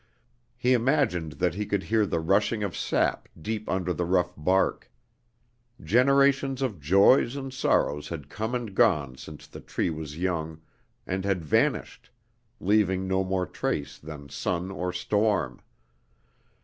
[0.57, 4.89] He imagined that he could hear the rushing of sap deep under the rough bark.
[5.79, 10.59] Generations of joys and sorrows had come and gone since the tree was young,
[11.05, 12.09] and had vanished,
[12.59, 15.61] leaving no more trace than sun or storm.